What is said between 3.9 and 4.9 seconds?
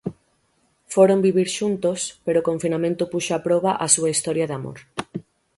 súa historia de amor.